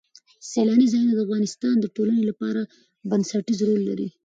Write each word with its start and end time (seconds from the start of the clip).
سیلانی 0.49 0.87
ځایونه 0.91 1.13
د 1.15 1.19
افغانستان 1.27 1.75
د 1.79 1.85
ټولنې 1.95 2.23
لپاره 2.29 2.61
بنسټيز 3.09 3.59
رول 3.67 3.81
لري. 3.89 4.07